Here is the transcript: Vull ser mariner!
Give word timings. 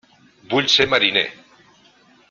Vull 0.53 0.69
ser 0.77 0.87
mariner! 0.95 1.25